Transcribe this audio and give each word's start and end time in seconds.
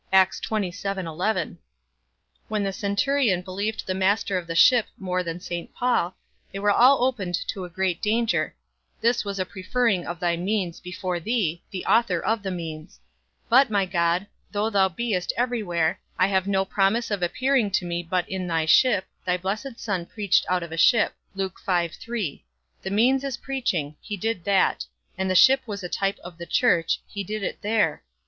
When 0.09 0.67
the 2.63 2.71
centurion 2.73 3.41
believed 3.43 3.85
the 3.85 3.93
master 3.93 4.35
of 4.35 4.47
the 4.47 4.55
ship 4.55 4.87
more 4.97 5.21
than 5.21 5.39
St. 5.39 5.71
Paul, 5.75 6.15
they 6.51 6.57
were 6.57 6.71
all 6.71 7.03
opened 7.03 7.35
to 7.49 7.65
a 7.65 7.69
great 7.69 8.01
danger; 8.01 8.55
this 8.99 9.23
was 9.23 9.37
a 9.37 9.45
preferring 9.45 10.07
of 10.07 10.19
thy 10.19 10.35
means 10.37 10.79
before 10.79 11.19
thee, 11.19 11.61
the 11.69 11.85
author 11.85 12.19
of 12.19 12.41
the 12.41 12.49
means: 12.49 12.99
but, 13.47 13.69
my 13.69 13.85
God, 13.85 14.25
though 14.49 14.71
thou 14.71 14.89
beest 14.89 15.33
every 15.37 15.61
where: 15.61 15.99
I 16.17 16.25
have 16.29 16.47
no 16.47 16.65
promise 16.65 17.11
of 17.11 17.21
appearing 17.21 17.69
to 17.69 17.85
me 17.85 18.01
but 18.01 18.27
in 18.27 18.47
thy 18.47 18.65
ship, 18.65 19.05
thy 19.23 19.37
blessed 19.37 19.79
Son 19.79 20.07
preached 20.07 20.47
out 20.49 20.63
of 20.63 20.71
a 20.71 20.77
ship: 20.77 21.13
the 21.35 22.41
means 22.89 23.23
is 23.23 23.37
preaching, 23.37 23.95
he 24.01 24.17
did 24.17 24.45
that; 24.45 24.83
and 25.15 25.29
the 25.29 25.35
ship 25.35 25.61
was 25.67 25.83
a 25.83 25.89
type 25.89 26.17
of 26.23 26.39
the 26.39 26.47
church, 26.47 27.01
he 27.07 27.23
did 27.23 27.43
it 27.43 27.61
there. 27.61 28.01